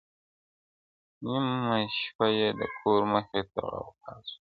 [1.23, 4.29] •نيمه شپه يې د كور مخي ته غوغا سوه-